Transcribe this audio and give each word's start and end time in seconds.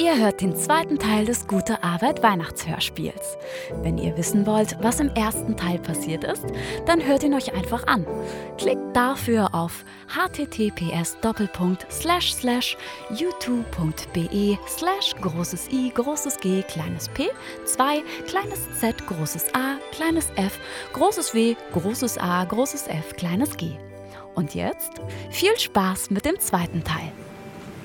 Ihr 0.00 0.16
hört 0.16 0.40
den 0.40 0.56
zweiten 0.56 0.98
Teil 0.98 1.26
des 1.26 1.46
Gute 1.46 1.84
Arbeit 1.84 2.22
Weihnachtshörspiels. 2.22 3.36
Wenn 3.82 3.98
ihr 3.98 4.16
wissen 4.16 4.46
wollt, 4.46 4.78
was 4.80 4.98
im 4.98 5.10
ersten 5.10 5.58
Teil 5.58 5.78
passiert 5.78 6.24
ist, 6.24 6.46
dann 6.86 7.06
hört 7.06 7.22
ihn 7.22 7.34
euch 7.34 7.52
einfach 7.52 7.86
an. 7.86 8.06
Klickt 8.56 8.96
dafür 8.96 9.54
auf 9.54 9.84
https 10.08 11.18
youtube.be 13.10 14.58
slash 14.66 15.14
großes 15.20 15.68
i 15.70 15.90
großes 15.90 16.38
g 16.38 16.62
kleines 16.62 17.10
p 17.10 17.28
2 17.66 18.02
kleines 18.26 18.80
z 18.80 19.06
großes 19.06 19.54
a 19.54 19.76
kleines 19.92 20.30
f 20.36 20.58
großes 20.94 21.34
w 21.34 21.54
großes 21.74 22.16
a 22.16 22.42
großes 22.44 22.86
f 22.86 23.16
kleines 23.16 23.54
g. 23.54 23.76
Und 24.34 24.54
jetzt 24.54 24.92
viel 25.30 25.58
Spaß 25.58 26.08
mit 26.08 26.24
dem 26.24 26.40
zweiten 26.40 26.82
Teil. 26.84 27.12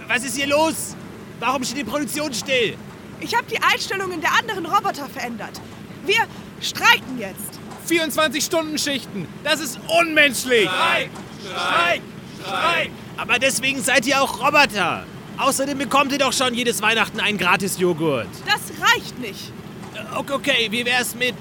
Was 0.07 0.23
ist 0.23 0.37
hier 0.37 0.47
los? 0.47 0.95
Warum 1.39 1.63
steht 1.63 1.77
die 1.77 1.83
Produktion 1.83 2.33
still? 2.33 2.75
Ich 3.19 3.35
habe 3.35 3.45
die 3.49 3.61
Einstellungen 3.61 4.21
der 4.21 4.33
anderen 4.37 4.65
Roboter 4.65 5.07
verändert. 5.09 5.61
Wir 6.05 6.25
streiken 6.61 7.17
jetzt. 7.17 7.59
24-Stunden-Schichten. 7.89 9.27
Das 9.43 9.59
ist 9.59 9.79
unmenschlich. 9.87 10.67
Streik! 10.69 11.09
Streik! 11.43 12.01
Streik! 12.43 12.91
Aber 13.17 13.39
deswegen 13.39 13.81
seid 13.81 14.05
ihr 14.07 14.21
auch 14.21 14.39
Roboter. 14.45 15.05
Außerdem 15.37 15.77
bekommt 15.77 16.11
ihr 16.11 16.17
doch 16.17 16.33
schon 16.33 16.53
jedes 16.53 16.81
Weihnachten 16.81 17.19
einen 17.19 17.37
Gratis-Joghurt. 17.37 18.27
Das 18.45 18.61
reicht 18.93 19.19
nicht. 19.19 19.51
Äh, 19.93 19.99
Okay, 20.17 20.33
okay, 20.33 20.67
wie 20.71 20.85
wär's 20.85 21.13
mit 21.15 21.35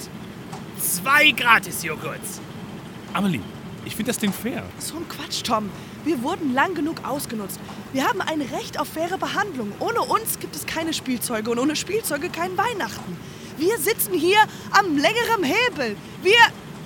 zwei 0.80 1.30
Gratis-Joghurts? 1.30 2.40
Amelie, 3.12 3.40
ich 3.84 3.94
finde 3.94 4.10
das 4.10 4.18
Ding 4.18 4.32
fair. 4.32 4.64
So 4.78 4.96
ein 4.96 5.08
Quatsch, 5.08 5.42
Tom. 5.44 5.70
Wir 6.04 6.22
wurden 6.22 6.52
lang 6.52 6.74
genug 6.74 6.96
ausgenutzt. 7.04 7.58
Wir 7.92 8.06
haben 8.06 8.20
ein 8.20 8.42
Recht 8.42 8.78
auf 8.78 8.88
faire 8.88 9.18
Behandlung. 9.18 9.72
Ohne 9.80 10.02
uns 10.02 10.38
gibt 10.38 10.54
es 10.54 10.66
keine 10.66 10.92
Spielzeuge 10.92 11.50
und 11.50 11.58
ohne 11.58 11.76
Spielzeuge 11.76 12.28
kein 12.28 12.56
Weihnachten. 12.56 13.16
Wir 13.56 13.78
sitzen 13.78 14.12
hier 14.12 14.38
am 14.72 14.96
längeren 14.96 15.44
Hebel. 15.44 15.96
Wir, 16.22 16.38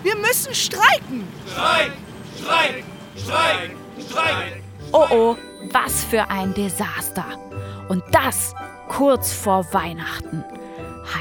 wir 0.02 0.16
müssen 0.16 0.54
streiken. 0.54 1.26
Streik! 1.50 1.92
Streik! 2.38 2.84
Streik! 3.16 3.76
Streik! 4.08 4.62
Oh 4.92 5.06
oh, 5.10 5.36
was 5.72 6.04
für 6.04 6.30
ein 6.30 6.54
Desaster. 6.54 7.26
Und 7.88 8.02
das 8.12 8.54
kurz 8.88 9.32
vor 9.32 9.66
Weihnachten. 9.72 10.44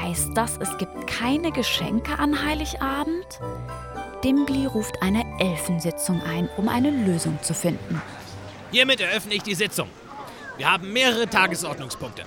Heißt 0.00 0.30
das, 0.34 0.58
es 0.58 0.76
gibt 0.78 1.06
keine 1.06 1.50
Geschenke 1.50 2.18
an 2.18 2.44
Heiligabend? 2.44 3.40
Dimbli 4.24 4.66
ruft 4.66 5.00
eine 5.00 5.22
Elfensitzung 5.38 6.20
ein, 6.22 6.48
um 6.56 6.68
eine 6.68 6.90
Lösung 6.90 7.38
zu 7.42 7.54
finden. 7.54 8.02
Hiermit 8.72 9.00
eröffne 9.00 9.34
ich 9.34 9.42
die 9.42 9.54
Sitzung. 9.54 9.88
Wir 10.56 10.70
haben 10.70 10.92
mehrere 10.92 11.28
Tagesordnungspunkte. 11.28 12.24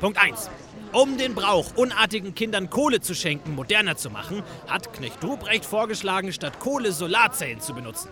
Punkt 0.00 0.18
1. 0.18 0.50
Um 0.92 1.18
den 1.18 1.34
Brauch, 1.34 1.74
unartigen 1.74 2.34
Kindern 2.34 2.70
Kohle 2.70 3.00
zu 3.00 3.14
schenken, 3.14 3.54
moderner 3.54 3.96
zu 3.96 4.10
machen, 4.10 4.42
hat 4.68 4.92
Knecht 4.92 5.24
Ruprecht 5.24 5.64
vorgeschlagen, 5.64 6.32
statt 6.32 6.60
Kohle 6.60 6.92
Solarzellen 6.92 7.60
zu 7.60 7.74
benutzen. 7.74 8.08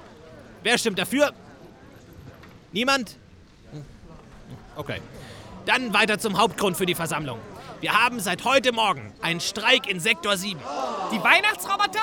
Wer 0.63 0.79
stimmt 0.79 0.99
dafür? 0.99 1.33
Niemand? 2.73 3.17
Okay. 4.77 5.01
Dann 5.67 5.95
weiter 5.95 6.19
zum 6.19 6.39
Hauptgrund 6.39 6.77
für 6.77 6.87
die 6.87 6.95
Versammlung. 6.95 7.39
Wir 7.81 7.93
haben 7.93 8.19
seit 8.19 8.45
heute 8.45 8.73
Morgen 8.73 9.13
einen 9.23 9.41
Streik 9.41 9.89
in 9.89 10.01
Sektor 10.01 10.37
7. 10.37 10.59
Die 11.13 11.23
Weihnachtsroboter? 11.23 12.01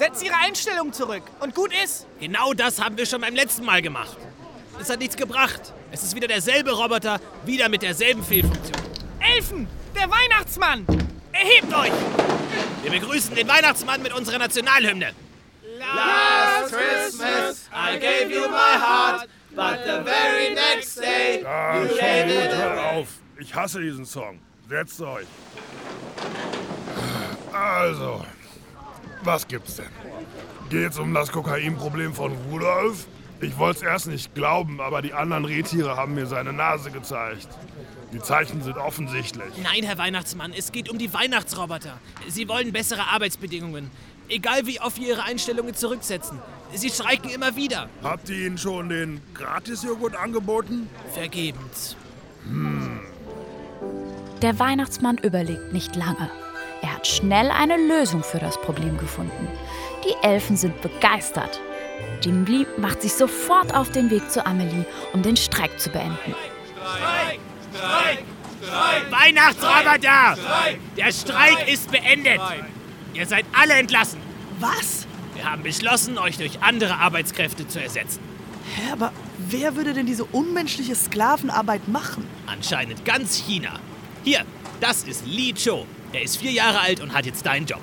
Setzt 0.00 0.24
ihre 0.24 0.36
Einstellung 0.36 0.94
zurück. 0.94 1.22
Und 1.40 1.54
gut 1.54 1.74
ist. 1.84 2.06
Genau 2.20 2.54
das 2.54 2.82
haben 2.82 2.96
wir 2.96 3.04
schon 3.04 3.20
beim 3.20 3.34
letzten 3.34 3.66
Mal 3.66 3.82
gemacht. 3.82 4.16
Es 4.80 4.88
hat 4.88 4.98
nichts 4.98 5.14
gebracht. 5.14 5.74
Es 5.92 6.02
ist 6.02 6.14
wieder 6.16 6.26
derselbe 6.26 6.72
Roboter, 6.72 7.20
wieder 7.44 7.68
mit 7.68 7.82
derselben 7.82 8.24
Fehlfunktion. 8.24 8.80
Elfen! 9.18 9.68
Der 9.94 10.10
Weihnachtsmann! 10.10 10.86
Erhebt 11.32 11.74
euch! 11.74 11.92
Wir 12.82 12.92
begrüßen 12.92 13.34
den 13.34 13.46
Weihnachtsmann 13.46 14.00
mit 14.00 14.14
unserer 14.14 14.38
Nationalhymne. 14.38 15.12
Last 15.78 16.72
Christmas 16.72 17.68
I 17.70 17.98
gave 17.98 18.32
you 18.32 18.48
my 18.48 18.78
heart, 18.80 19.28
but 19.54 19.84
the 19.84 20.02
very 20.02 20.54
next 20.54 20.98
day 20.98 21.40
you 21.40 21.88
gave 21.88 22.30
it 22.30 22.50
hör 22.54 22.72
away. 22.72 23.00
auf. 23.00 23.08
Ich 23.38 23.54
hasse 23.54 23.82
diesen 23.82 24.06
Song. 24.06 24.40
Setzt 24.66 24.98
euch. 25.02 25.26
Also, 27.52 28.24
was 29.22 29.46
gibt's 29.46 29.76
denn? 29.76 29.86
Geht's 30.70 30.98
um 30.98 31.12
das 31.14 31.32
Kokainproblem 31.32 32.14
von 32.14 32.32
Rudolf? 32.50 33.06
Ich 33.40 33.56
wollte 33.58 33.80
es 33.80 33.82
erst 33.82 34.06
nicht 34.08 34.34
glauben, 34.34 34.80
aber 34.80 35.00
die 35.02 35.14
anderen 35.14 35.44
Rehtiere 35.44 35.96
haben 35.96 36.14
mir 36.14 36.26
seine 36.26 36.52
Nase 36.52 36.90
gezeigt. 36.90 37.48
Die 38.12 38.20
Zeichen 38.20 38.62
sind 38.62 38.76
offensichtlich. 38.76 39.52
Nein, 39.62 39.82
Herr 39.84 39.96
Weihnachtsmann, 39.98 40.52
es 40.52 40.72
geht 40.72 40.90
um 40.90 40.98
die 40.98 41.12
Weihnachtsroboter. 41.12 41.98
Sie 42.28 42.48
wollen 42.48 42.72
bessere 42.72 43.08
Arbeitsbedingungen. 43.08 43.90
Egal 44.28 44.66
wie 44.66 44.80
oft 44.80 45.00
wir 45.00 45.08
ihre 45.08 45.24
Einstellungen 45.24 45.74
zurücksetzen. 45.74 46.38
Sie 46.72 46.90
streiken 46.90 47.30
immer 47.30 47.56
wieder. 47.56 47.88
Habt 48.02 48.28
ihr 48.28 48.46
ihnen 48.46 48.58
schon 48.58 48.88
den 48.88 49.20
Gratisjoghurt 49.34 50.14
angeboten? 50.14 50.88
Vergebens. 51.14 51.96
Der 54.42 54.58
Weihnachtsmann 54.58 55.18
überlegt 55.18 55.72
nicht 55.72 55.96
lange. 55.96 56.30
Er 56.82 56.94
hat 56.94 57.06
schnell 57.06 57.50
eine 57.50 57.76
Lösung 57.76 58.22
für 58.22 58.38
das 58.38 58.60
Problem 58.60 58.96
gefunden. 58.98 59.48
Die 60.04 60.14
Elfen 60.26 60.56
sind 60.56 60.80
begeistert. 60.80 61.60
Dimbli 62.24 62.66
macht 62.78 63.02
sich 63.02 63.12
sofort 63.12 63.74
auf 63.74 63.90
den 63.90 64.10
Weg 64.10 64.30
zu 64.30 64.44
Amelie, 64.46 64.86
um 65.12 65.22
den 65.22 65.36
Streik 65.36 65.78
zu 65.78 65.90
beenden. 65.90 66.16
Streik! 66.74 67.40
Streik! 67.74 68.18
Streik! 68.62 69.10
Weihnachtsroboter! 69.10 70.36
Streik! 70.36 70.78
Der 70.96 71.12
Streik 71.12 71.68
ist 71.68 71.90
beendet. 71.90 72.40
Ihr 73.14 73.26
seid 73.26 73.44
alle 73.52 73.74
entlassen. 73.74 74.20
Was? 74.58 75.06
Wir 75.34 75.50
haben 75.50 75.62
beschlossen, 75.62 76.18
euch 76.18 76.36
durch 76.36 76.62
andere 76.62 76.96
Arbeitskräfte 76.96 77.66
zu 77.66 77.80
ersetzen. 77.82 78.20
Hä, 78.76 78.92
aber 78.92 79.12
wer 79.38 79.76
würde 79.76 79.94
denn 79.94 80.06
diese 80.06 80.24
unmenschliche 80.24 80.94
Sklavenarbeit 80.94 81.88
machen? 81.88 82.26
Anscheinend 82.46 83.04
ganz 83.04 83.36
China. 83.36 83.80
Hier, 84.24 84.44
das 84.80 85.02
ist 85.04 85.26
Lee 85.26 85.52
Cho. 85.52 85.86
Er 86.12 86.22
ist 86.22 86.38
vier 86.38 86.50
Jahre 86.50 86.80
alt 86.80 87.00
und 87.00 87.12
hat 87.12 87.26
jetzt 87.26 87.44
deinen 87.46 87.66
Job. 87.66 87.80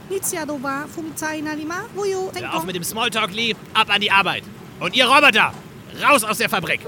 Hör 2.36 2.54
auf 2.54 2.66
mit 2.66 2.76
dem 2.76 2.84
Smalltalk, 2.84 3.34
Lee. 3.34 3.56
Ab 3.74 3.90
an 3.90 4.02
die 4.02 4.12
Arbeit. 4.12 4.44
Und 4.80 4.96
ihr 4.96 5.08
Roboter, 5.08 5.54
raus 6.04 6.24
aus 6.24 6.38
der 6.38 6.50
Fabrik. 6.50 6.82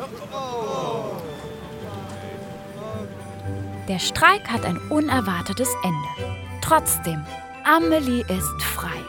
Der 3.88 4.00
Streik 4.00 4.48
hat 4.50 4.66
ein 4.66 4.78
unerwartetes 4.90 5.70
Ende. 5.84 6.38
Trotzdem, 6.62 7.24
Amelie 7.64 8.22
ist 8.22 8.62
frei. 8.62 9.00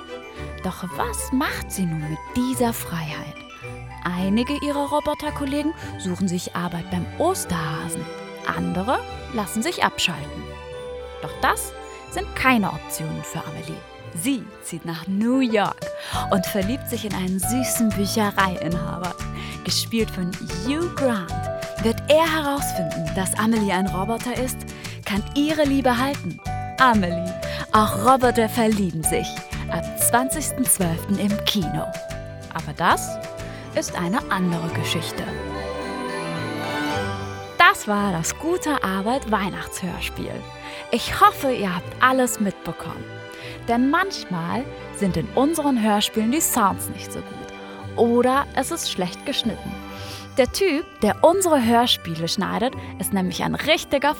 Doch 0.64 0.84
was 0.96 1.32
macht 1.32 1.70
sie 1.70 1.84
nun 1.84 2.00
mit 2.00 2.18
dieser 2.36 2.72
Freiheit? 2.72 3.34
Einige 4.04 4.54
ihrer 4.64 4.88
Roboterkollegen 4.88 5.74
suchen 5.98 6.28
sich 6.28 6.54
Arbeit 6.54 6.90
beim 6.90 7.04
Osterhasen. 7.18 8.04
Andere 8.46 8.98
lassen 9.32 9.62
sich 9.62 9.84
abschalten. 9.84 10.42
Doch 11.22 11.32
das 11.42 11.72
sind 12.10 12.34
keine 12.34 12.72
Optionen 12.72 13.22
für 13.22 13.40
Amelie. 13.44 13.76
Sie 14.14 14.42
zieht 14.64 14.84
nach 14.84 15.06
New 15.06 15.38
York 15.40 15.86
und 16.30 16.44
verliebt 16.46 16.88
sich 16.88 17.04
in 17.04 17.14
einen 17.14 17.38
süßen 17.38 17.90
Büchereiinhaber. 17.90 19.14
Gespielt 19.64 20.10
von 20.10 20.32
Hugh 20.66 20.94
Grant 20.96 21.30
wird 21.82 22.02
er 22.08 22.30
herausfinden, 22.30 23.10
dass 23.14 23.38
Amelie 23.38 23.72
ein 23.72 23.86
Roboter 23.86 24.36
ist, 24.36 24.58
kann 25.04 25.22
ihre 25.34 25.64
Liebe 25.64 25.96
halten. 25.96 26.40
Amelie, 26.78 27.32
auch 27.72 28.04
Roboter 28.04 28.48
verlieben 28.48 29.02
sich. 29.02 29.28
Ab 29.70 29.84
20.12. 30.00 31.18
im 31.18 31.44
Kino. 31.44 31.86
Aber 32.52 32.72
das 32.76 33.08
ist 33.76 33.96
eine 33.96 34.18
andere 34.30 34.68
Geschichte. 34.70 35.22
Das 37.80 37.88
war 37.88 38.12
das 38.12 38.38
Gute 38.38 38.84
Arbeit 38.84 39.30
Weihnachtshörspiel. 39.30 40.34
Ich 40.90 41.18
hoffe, 41.18 41.50
ihr 41.50 41.74
habt 41.74 41.90
alles 42.02 42.38
mitbekommen. 42.38 43.02
Denn 43.68 43.88
manchmal 43.88 44.66
sind 44.96 45.16
in 45.16 45.26
unseren 45.34 45.82
Hörspielen 45.82 46.30
die 46.30 46.42
Sounds 46.42 46.90
nicht 46.90 47.10
so 47.10 47.20
gut. 47.20 47.96
Oder 47.96 48.44
es 48.54 48.70
ist 48.70 48.90
schlecht 48.90 49.24
geschnitten. 49.24 49.74
Der 50.36 50.52
Typ, 50.52 50.84
der 51.00 51.24
unsere 51.24 51.64
Hörspiele 51.64 52.28
schneidet, 52.28 52.74
ist 52.98 53.14
nämlich 53.14 53.42
ein 53.44 53.54
richtiger 53.54 54.14